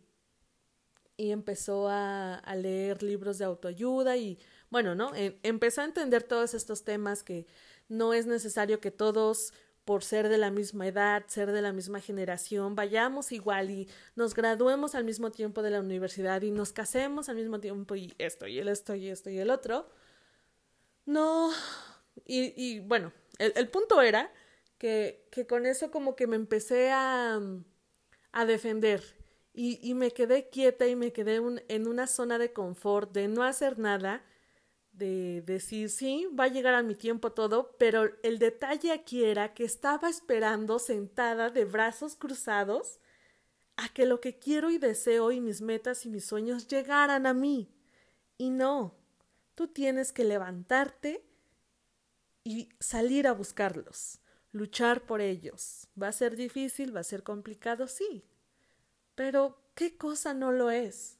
y 1.18 1.30
empezó 1.30 1.88
a, 1.88 2.36
a 2.36 2.56
leer 2.56 3.02
libros 3.02 3.36
de 3.36 3.44
autoayuda 3.44 4.16
y 4.16 4.38
bueno, 4.70 4.94
¿no? 4.94 5.12
empezó 5.14 5.80
a 5.82 5.84
entender 5.84 6.22
todos 6.22 6.54
estos 6.54 6.84
temas 6.84 7.22
que 7.22 7.46
no 7.88 8.14
es 8.14 8.26
necesario 8.26 8.80
que 8.80 8.90
todos 8.90 9.52
por 9.88 10.04
ser 10.04 10.28
de 10.28 10.36
la 10.36 10.50
misma 10.50 10.86
edad, 10.86 11.24
ser 11.28 11.50
de 11.50 11.62
la 11.62 11.72
misma 11.72 12.00
generación, 12.00 12.74
vayamos 12.74 13.32
igual 13.32 13.70
y 13.70 13.88
nos 14.16 14.34
graduemos 14.34 14.94
al 14.94 15.04
mismo 15.04 15.30
tiempo 15.30 15.62
de 15.62 15.70
la 15.70 15.80
universidad 15.80 16.42
y 16.42 16.50
nos 16.50 16.74
casemos 16.74 17.30
al 17.30 17.36
mismo 17.36 17.58
tiempo 17.58 17.96
y 17.96 18.12
esto 18.18 18.46
y 18.46 18.58
el 18.58 18.68
esto 18.68 18.94
y 18.94 19.08
esto 19.08 19.30
y 19.30 19.38
el 19.38 19.48
otro. 19.48 19.88
No, 21.06 21.50
y, 22.26 22.52
y 22.54 22.80
bueno, 22.80 23.14
el, 23.38 23.54
el, 23.56 23.68
punto 23.70 24.02
era 24.02 24.30
que, 24.76 25.26
que 25.30 25.46
con 25.46 25.64
eso 25.64 25.90
como 25.90 26.16
que 26.16 26.26
me 26.26 26.36
empecé 26.36 26.90
a, 26.90 27.40
a 28.32 28.44
defender 28.44 29.02
y, 29.54 29.80
y 29.82 29.94
me 29.94 30.10
quedé 30.10 30.50
quieta 30.50 30.86
y 30.86 30.96
me 30.96 31.14
quedé 31.14 31.36
en 31.68 31.88
una 31.88 32.06
zona 32.06 32.38
de 32.38 32.52
confort, 32.52 33.12
de 33.12 33.26
no 33.28 33.42
hacer 33.42 33.78
nada 33.78 34.22
de 34.98 35.42
decir, 35.42 35.90
sí, 35.90 36.26
va 36.38 36.44
a 36.44 36.48
llegar 36.48 36.74
a 36.74 36.82
mi 36.82 36.94
tiempo 36.94 37.32
todo, 37.32 37.76
pero 37.78 38.10
el 38.22 38.38
detalle 38.38 38.92
aquí 38.92 39.24
era 39.24 39.54
que 39.54 39.64
estaba 39.64 40.08
esperando 40.08 40.78
sentada 40.78 41.50
de 41.50 41.64
brazos 41.64 42.16
cruzados 42.16 42.98
a 43.76 43.88
que 43.88 44.06
lo 44.06 44.20
que 44.20 44.38
quiero 44.38 44.70
y 44.70 44.78
deseo 44.78 45.30
y 45.30 45.40
mis 45.40 45.60
metas 45.60 46.04
y 46.04 46.08
mis 46.08 46.24
sueños 46.24 46.66
llegaran 46.66 47.26
a 47.26 47.32
mí. 47.32 47.70
Y 48.36 48.50
no, 48.50 48.96
tú 49.54 49.68
tienes 49.68 50.12
que 50.12 50.24
levantarte 50.24 51.24
y 52.42 52.68
salir 52.80 53.28
a 53.28 53.32
buscarlos, 53.32 54.20
luchar 54.50 55.02
por 55.02 55.20
ellos. 55.20 55.86
Va 56.00 56.08
a 56.08 56.12
ser 56.12 56.34
difícil, 56.34 56.94
va 56.94 57.00
a 57.00 57.04
ser 57.04 57.22
complicado, 57.22 57.86
sí, 57.86 58.24
pero 59.14 59.62
¿qué 59.74 59.96
cosa 59.96 60.34
no 60.34 60.50
lo 60.50 60.70
es? 60.70 61.18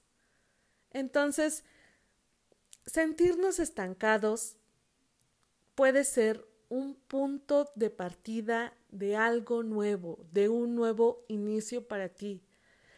Entonces, 0.91 1.65
sentirnos 2.89 3.59
estancados 3.59 4.57
puede 5.75 6.05
ser 6.05 6.47
un 6.69 6.95
punto 6.95 7.71
de 7.75 7.91
partida 7.91 8.75
de 8.91 9.17
algo 9.17 9.63
nuevo, 9.63 10.19
de 10.33 10.49
un 10.49 10.75
nuevo 10.75 11.25
inicio 11.29 11.87
para 11.87 12.09
ti. 12.09 12.43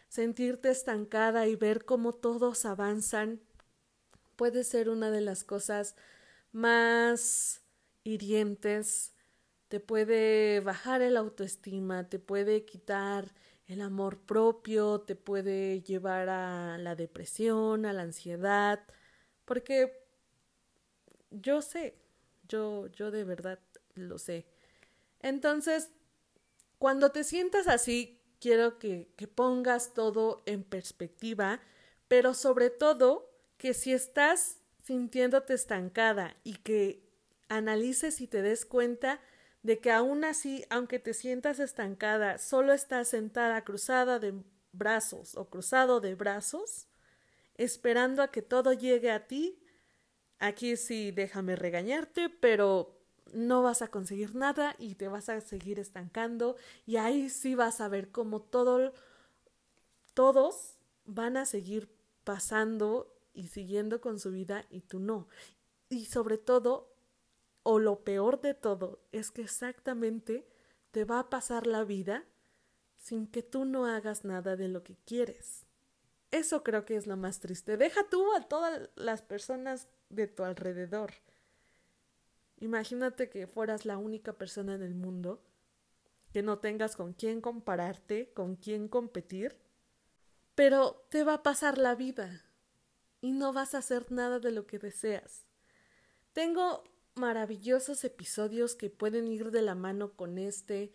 Sentirte 0.09 0.71
estancada 0.71 1.47
y 1.47 1.57
ver 1.57 1.85
cómo 1.85 2.13
todos 2.13 2.65
avanzan 2.65 3.41
puede 4.37 4.65
ser 4.65 4.89
una 4.89 5.11
de 5.11 5.21
las 5.21 5.45
cosas 5.45 5.97
más 6.53 7.61
hirientes, 8.05 9.13
te 9.69 9.79
puede 9.79 10.61
bajar 10.61 11.03
el 11.03 11.17
autoestima, 11.17 12.09
te 12.09 12.19
puede 12.19 12.65
quitar 12.65 13.35
el 13.67 13.83
amor 13.83 14.19
propio, 14.19 15.03
te 15.03 15.15
puede 15.15 15.83
llevar 15.83 16.29
a 16.29 16.79
la 16.79 16.97
depresión, 16.97 17.87
a 17.87 17.93
la 17.93 18.03
ansiedad, 18.03 18.81
porque 19.51 20.07
yo 21.33 21.61
sé, 21.61 21.97
yo, 22.47 22.87
yo 22.93 23.11
de 23.11 23.25
verdad 23.25 23.59
lo 23.97 24.17
sé. 24.17 24.47
Entonces, 25.19 25.91
cuando 26.79 27.11
te 27.11 27.25
sientas 27.25 27.67
así, 27.67 28.23
quiero 28.39 28.79
que, 28.79 29.13
que 29.17 29.27
pongas 29.27 29.93
todo 29.93 30.45
en 30.47 30.63
perspectiva, 30.63 31.61
pero 32.07 32.33
sobre 32.33 32.71
todo 32.71 33.29
que 33.57 33.75
si 33.75 33.93
estás 33.93 34.61
sintiéndote 34.85 35.55
estancada 35.55 36.37
y 36.45 36.59
que 36.59 37.03
analices 37.49 38.21
y 38.21 38.29
te 38.29 38.43
des 38.43 38.65
cuenta 38.65 39.21
de 39.65 39.81
que 39.81 39.91
aún 39.91 40.23
así, 40.23 40.65
aunque 40.71 41.01
te 41.01 41.13
sientas 41.13 41.59
estancada, 41.59 42.39
solo 42.39 42.73
estás 42.73 43.09
sentada 43.09 43.65
cruzada 43.65 44.21
de 44.21 44.33
brazos 44.71 45.35
o 45.35 45.51
cruzado 45.51 45.99
de 45.99 46.15
brazos, 46.15 46.87
esperando 47.65 48.23
a 48.23 48.29
que 48.29 48.41
todo 48.41 48.73
llegue 48.73 49.11
a 49.11 49.27
ti. 49.27 49.63
Aquí 50.39 50.77
sí 50.77 51.11
déjame 51.11 51.57
regañarte, 51.57 52.31
pero 52.31 52.99
no 53.35 53.63
vas 53.63 53.83
a 53.83 53.89
conseguir 53.89 54.35
nada 54.35 54.75
y 54.79 54.95
te 54.95 55.09
vas 55.09 55.29
a 55.29 55.41
seguir 55.43 55.79
estancando 55.79 56.57
y 56.87 56.97
ahí 56.97 57.29
sí 57.29 57.55
vas 57.55 57.81
a 57.81 57.89
ver 57.89 58.11
cómo 58.11 58.41
todo 58.41 58.93
todos 60.15 60.79
van 61.05 61.37
a 61.37 61.45
seguir 61.45 61.95
pasando 62.25 63.15
y 63.35 63.49
siguiendo 63.49 64.01
con 64.01 64.19
su 64.19 64.33
vida 64.33 64.65
y 64.71 64.81
tú 64.81 64.99
no. 64.99 65.29
Y 65.89 66.07
sobre 66.07 66.39
todo, 66.39 66.95
o 67.63 67.79
lo 67.79 68.05
peor 68.05 68.41
de 68.41 68.55
todo, 68.55 69.01
es 69.13 69.31
que 69.31 69.43
exactamente 69.43 70.47
te 70.91 71.05
va 71.05 71.21
a 71.21 71.31
pasar 71.31 71.67
la 71.67 71.85
vida 71.85 72.25
sin 72.97 73.27
que 73.27 73.43
tú 73.43 73.65
no 73.65 73.87
hagas 73.87 74.25
nada 74.25 74.57
de 74.57 74.69
lo 74.69 74.83
que 74.83 74.97
quieres. 75.05 75.67
Eso 76.31 76.63
creo 76.63 76.85
que 76.85 76.97
es 76.97 77.07
lo 77.07 77.17
más 77.17 77.41
triste. 77.41 77.77
Deja 77.77 78.09
tú 78.09 78.33
a 78.35 78.49
todas 78.49 78.89
las 78.95 79.23
personas 79.23 79.89
de 80.09 80.27
tu 80.27 80.45
alrededor. 80.45 81.13
Imagínate 82.59 83.31
que 83.31 83.47
fueras 83.47 83.85
la 83.85 83.99
única 83.99 84.35
persona 84.35 84.75
en 84.75 84.83
el 84.83 84.95
mundo 84.95 85.43
que 86.33 86.43
no 86.43 86.59
tengas 86.59 86.95
con 86.95 87.13
quién 87.13 87.41
compararte, 87.41 88.33
con 88.33 88.55
quién 88.55 88.87
competir, 88.89 89.57
pero 90.55 91.07
te 91.11 91.25
va 91.25 91.35
a 91.35 91.43
pasar 91.43 91.79
la 91.79 91.95
vida 91.95 92.45
y 93.21 93.33
no 93.33 93.53
vas 93.53 93.75
a 93.75 93.79
hacer 93.79 94.13
nada 94.13 94.39
de 94.39 94.53
lo 94.53 94.67
que 94.67 94.79
deseas. 94.79 95.47
Tengo 96.33 96.85
maravillosos 97.15 98.05
episodios 98.05 98.77
que 98.77 98.91
pueden 98.91 99.27
ir 99.27 99.51
de 99.51 99.63
la 99.63 99.75
mano 99.75 100.13
con 100.13 100.39
este, 100.39 100.95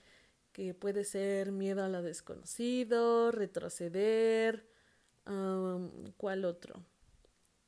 que 0.53 0.73
puede 0.73 1.03
ser 1.03 1.51
miedo 1.51 1.83
a 1.83 1.89
lo 1.89 2.01
desconocido, 2.01 3.31
retroceder, 3.31 4.69
¿Cuál 6.17 6.45
otro? 6.45 6.83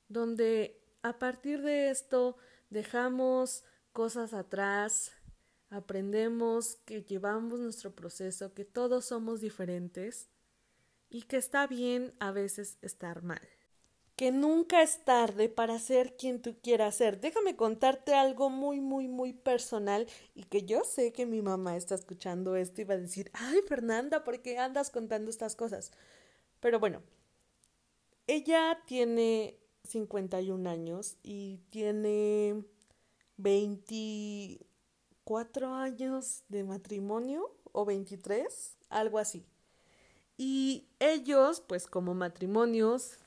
Donde 0.10 0.80
a 1.02 1.18
partir 1.20 1.62
de 1.62 1.90
esto 1.90 2.38
dejamos 2.70 3.64
cosas 3.94 4.34
atrás, 4.34 5.12
aprendemos 5.70 6.76
que 6.86 7.04
llevamos 7.04 7.60
nuestro 7.60 7.96
proceso, 7.96 8.54
que 8.54 8.66
todos 8.66 9.06
somos 9.06 9.42
diferentes 9.42 10.30
y 11.10 11.24
que 11.24 11.38
está 11.38 11.68
bien 11.68 12.14
a 12.20 12.32
veces 12.32 12.78
estar 12.82 13.24
mal. 13.24 13.42
Que 14.16 14.32
nunca 14.32 14.82
es 14.82 15.04
tarde 15.06 15.48
para 15.48 15.78
ser 15.78 16.16
quien 16.18 16.42
tú 16.42 16.58
quieras 16.62 16.96
ser. 16.96 17.20
Déjame 17.20 17.56
contarte 17.56 18.16
algo 18.16 18.50
muy, 18.50 18.80
muy, 18.80 19.08
muy 19.08 19.34
personal 19.34 20.08
y 20.34 20.44
que 20.44 20.64
yo 20.64 20.84
sé 20.84 21.14
que 21.14 21.28
mi 21.28 21.42
mamá 21.42 21.78
está 21.78 21.96
escuchando 21.96 22.56
esto 22.56 22.82
y 22.82 22.86
va 22.86 22.96
a 22.96 23.00
decir, 23.00 23.30
ay 23.34 23.60
Fernanda, 23.68 24.24
¿por 24.24 24.42
qué 24.42 24.58
andas 24.58 24.90
contando 24.90 25.30
estas 25.30 25.56
cosas? 25.56 25.92
Pero 26.60 26.80
bueno, 26.80 27.04
ella 28.28 28.84
tiene 28.86 29.58
51 29.86 30.70
años 30.70 31.18
y 31.24 31.60
tiene 31.70 32.64
24 33.38 35.74
años 35.74 36.44
de 36.50 36.64
matrimonio 36.64 37.56
o 37.72 37.86
23, 37.86 38.78
algo 38.90 39.20
así. 39.20 39.46
Y 40.38 40.90
ellos, 41.00 41.62
pues 41.62 41.88
como 41.88 42.14
matrimonios, 42.14 43.18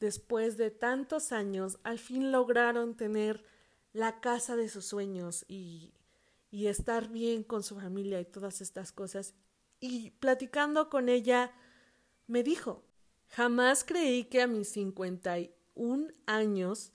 después 0.00 0.56
de 0.56 0.70
tantos 0.70 1.32
años, 1.32 1.78
al 1.82 1.98
fin 1.98 2.32
lograron 2.32 2.96
tener 2.96 3.44
la 3.92 4.20
casa 4.20 4.56
de 4.56 4.68
sus 4.68 4.86
sueños 4.86 5.44
y, 5.48 5.92
y 6.50 6.68
estar 6.68 7.08
bien 7.08 7.42
con 7.42 7.62
su 7.62 7.78
familia 7.78 8.20
y 8.20 8.24
todas 8.24 8.60
estas 8.60 8.92
cosas. 8.92 9.34
Y 9.80 10.10
platicando 10.12 10.88
con 10.88 11.08
ella, 11.08 11.52
me 12.26 12.42
dijo, 12.42 12.82
jamás 13.32 13.82
creí 13.84 14.24
que 14.24 14.42
a 14.42 14.46
mis 14.46 14.68
51 14.68 16.08
años 16.26 16.92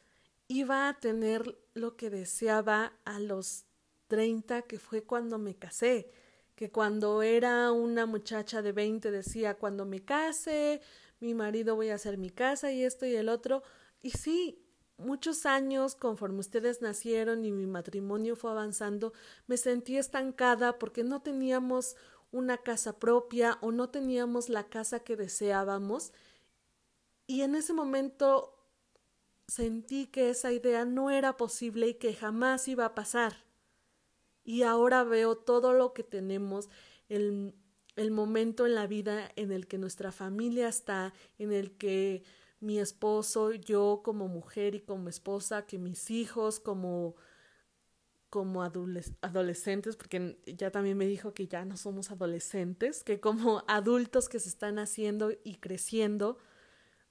iba 0.48 0.88
a 0.88 1.00
tener 1.00 1.58
lo 1.74 1.98
que 1.98 2.10
deseaba 2.10 2.94
a 3.06 3.20
los 3.20 3.66
30, 4.08 4.62
que 4.64 4.80
fue 4.80 5.04
cuando 5.04 5.38
me 5.38 5.56
casé, 5.56 6.10
que 6.56 6.72
cuando 6.72 7.22
era 7.22 7.72
una 7.72 8.06
muchacha 8.06 8.62
de 8.62 8.72
20 8.72 9.12
decía, 9.12 9.56
cuando 9.56 9.86
me 9.86 10.06
case, 10.06 10.82
mi 11.20 11.34
marido 11.34 11.76
voy 11.76 11.90
a 11.90 11.96
hacer 11.96 12.18
mi 12.18 12.30
casa 12.30 12.72
y 12.72 12.84
esto 12.84 13.06
y 13.06 13.16
el 13.16 13.30
otro. 13.30 13.64
Y 14.02 14.12
sí, 14.12 14.64
muchos 14.98 15.46
años 15.46 15.96
conforme 15.96 16.40
ustedes 16.40 16.82
nacieron 16.82 17.46
y 17.46 17.52
mi 17.52 17.68
matrimonio 17.68 18.36
fue 18.36 18.52
avanzando, 18.52 19.12
me 19.48 19.58
sentí 19.58 19.98
estancada 19.98 20.80
porque 20.80 21.04
no 21.04 21.22
teníamos 21.22 21.96
una 22.32 22.58
casa 22.58 23.00
propia 23.00 23.58
o 23.62 23.72
no 23.72 23.90
teníamos 23.90 24.50
la 24.50 24.68
casa 24.68 25.00
que 25.00 25.16
deseábamos. 25.16 26.12
Y 27.28 27.42
en 27.42 27.56
ese 27.56 27.74
momento 27.74 28.58
sentí 29.48 30.08
que 30.08 30.30
esa 30.30 30.52
idea 30.52 30.86
no 30.86 31.12
era 31.12 31.38
posible 31.38 31.90
y 31.90 31.94
que 31.96 32.14
jamás 32.14 32.68
iba 32.68 32.86
a 32.86 32.96
pasar. 32.96 33.46
Y 34.44 34.64
ahora 34.64 35.04
veo 35.04 35.36
todo 35.36 35.74
lo 35.74 35.94
que 35.94 36.04
tenemos, 36.04 36.70
el, 37.10 37.54
el 37.98 38.12
momento 38.12 38.66
en 38.66 38.76
la 38.76 38.88
vida 38.88 39.30
en 39.36 39.52
el 39.52 39.68
que 39.68 39.78
nuestra 39.78 40.12
familia 40.12 40.70
está, 40.70 41.14
en 41.38 41.52
el 41.52 41.78
que 41.78 42.24
mi 42.60 42.80
esposo, 42.80 43.52
yo 43.52 44.02
como 44.04 44.28
mujer 44.28 44.76
y 44.76 44.82
como 44.82 45.10
esposa, 45.10 45.66
que 45.66 45.78
mis 45.78 46.10
hijos 46.10 46.60
como 46.60 47.16
como 48.30 48.62
adolescentes, 48.62 49.96
porque 49.96 50.38
ya 50.46 50.70
también 50.70 50.98
me 50.98 51.08
dijo 51.08 51.34
que 51.34 51.48
ya 51.48 51.64
no 51.64 51.78
somos 51.78 52.12
adolescentes, 52.12 53.04
que 53.04 53.22
como 53.22 53.64
adultos 53.68 54.28
que 54.28 54.40
se 54.40 54.50
están 54.50 54.80
haciendo 54.80 55.32
y 55.46 55.56
creciendo, 55.56 56.38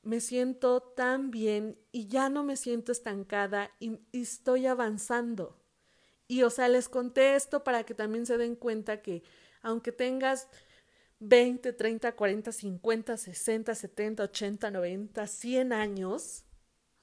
me 0.06 0.20
siento 0.20 0.80
tan 0.80 1.32
bien 1.32 1.78
y 1.90 2.06
ya 2.06 2.28
no 2.28 2.44
me 2.44 2.56
siento 2.56 2.92
estancada 2.92 3.72
y, 3.80 3.98
estoy 4.12 4.66
avanzando. 4.66 5.58
Y 6.28 6.44
o 6.44 6.50
sea, 6.50 6.68
les 6.68 6.88
conté 6.88 7.34
esto 7.34 7.64
para 7.64 7.84
que 7.84 7.94
también 7.94 8.24
se 8.24 8.38
den 8.38 8.54
cuenta 8.54 9.02
que 9.02 9.24
aunque 9.62 9.90
tengas 9.90 10.48
20, 11.18 11.72
30, 11.72 12.12
40, 12.14 12.52
50, 12.52 13.16
60, 13.16 13.74
70, 13.74 14.22
80, 14.22 14.70
90, 14.70 15.26
100 15.26 15.72
años, 15.72 16.44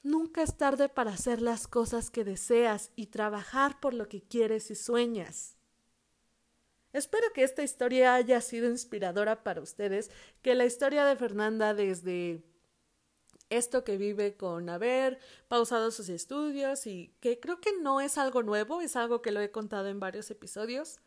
nunca 0.01 0.41
es 0.41 0.57
tarde 0.57 0.87
para 0.87 1.11
hacer 1.11 1.41
las 1.41 1.67
cosas 1.67 2.09
que 2.09 2.23
deseas 2.23 2.91
y 2.95 3.07
trabajar 3.07 3.81
por 3.81 3.93
lo 3.93 4.07
que 4.07 4.21
quieres 4.21 4.71
y 4.71 4.75
sueñas. 4.75 5.57
Espero 6.93 7.33
que 7.33 7.43
esta 7.43 7.63
historia 7.63 8.13
haya 8.15 8.39
sido 8.39 8.69
inspiradora 8.69 9.43
para 9.43 9.61
ustedes, 9.61 10.09
que 10.41 10.55
la 10.55 10.65
historia 10.65 11.03
de 11.05 11.17
Fernanda 11.17 11.73
desde 11.73 12.43
esto 13.57 13.83
que 13.83 13.97
vive 13.97 14.35
con 14.35 14.69
haber 14.69 15.19
pausado 15.47 15.91
sus 15.91 16.09
estudios 16.09 16.87
y 16.87 17.13
que 17.19 17.39
creo 17.39 17.59
que 17.59 17.71
no 17.81 18.01
es 18.01 18.17
algo 18.17 18.43
nuevo, 18.43 18.81
es 18.81 18.95
algo 18.95 19.21
que 19.21 19.31
lo 19.31 19.41
he 19.41 19.51
contado 19.51 19.87
en 19.87 19.99
varios 19.99 20.29
episodios, 20.31 20.99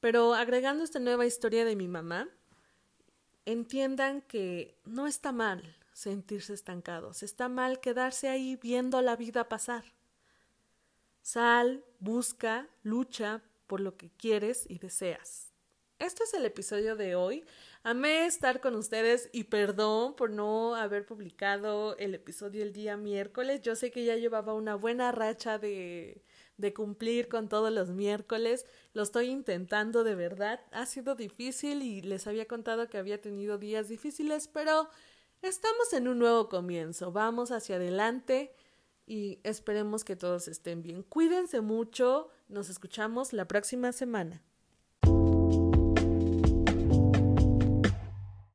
pero 0.00 0.34
agregando 0.34 0.84
esta 0.84 0.98
nueva 0.98 1.26
historia 1.26 1.64
de 1.64 1.76
mi 1.76 1.88
mamá, 1.88 2.28
entiendan 3.44 4.22
que 4.22 4.76
no 4.84 5.06
está 5.06 5.32
mal 5.32 5.76
sentirse 5.92 6.52
estancados, 6.52 7.22
está 7.22 7.48
mal 7.48 7.80
quedarse 7.80 8.28
ahí 8.28 8.56
viendo 8.56 9.00
la 9.00 9.16
vida 9.16 9.48
pasar. 9.48 9.84
Sal, 11.22 11.84
busca, 11.98 12.68
lucha 12.82 13.42
por 13.66 13.80
lo 13.80 13.96
que 13.96 14.10
quieres 14.10 14.64
y 14.68 14.78
deseas. 14.78 15.55
Este 15.98 16.24
es 16.24 16.34
el 16.34 16.44
episodio 16.44 16.96
de 16.96 17.14
hoy. 17.14 17.44
Amé 17.82 18.26
estar 18.26 18.60
con 18.60 18.74
ustedes 18.74 19.28
y 19.32 19.44
perdón 19.44 20.14
por 20.14 20.30
no 20.30 20.74
haber 20.74 21.06
publicado 21.06 21.96
el 21.98 22.14
episodio 22.14 22.62
el 22.62 22.72
día 22.72 22.96
miércoles. 22.96 23.62
Yo 23.62 23.76
sé 23.76 23.90
que 23.90 24.04
ya 24.04 24.16
llevaba 24.16 24.54
una 24.54 24.74
buena 24.74 25.10
racha 25.12 25.58
de 25.58 26.22
de 26.56 26.72
cumplir 26.72 27.28
con 27.28 27.48
todos 27.48 27.72
los 27.72 27.90
miércoles. 27.90 28.66
Lo 28.94 29.02
estoy 29.02 29.26
intentando 29.26 30.04
de 30.04 30.14
verdad. 30.14 30.60
Ha 30.72 30.86
sido 30.86 31.14
difícil 31.14 31.82
y 31.82 32.02
les 32.02 32.26
había 32.26 32.46
contado 32.46 32.88
que 32.88 32.98
había 32.98 33.20
tenido 33.20 33.58
días 33.58 33.88
difíciles, 33.88 34.48
pero 34.48 34.88
estamos 35.42 35.92
en 35.92 36.08
un 36.08 36.18
nuevo 36.18 36.48
comienzo. 36.48 37.12
Vamos 37.12 37.50
hacia 37.50 37.76
adelante 37.76 38.54
y 39.06 39.40
esperemos 39.44 40.04
que 40.04 40.16
todos 40.16 40.48
estén 40.48 40.82
bien. 40.82 41.02
Cuídense 41.02 41.60
mucho. 41.60 42.30
Nos 42.48 42.70
escuchamos 42.70 43.32
la 43.32 43.46
próxima 43.46 43.92
semana. 43.92 44.42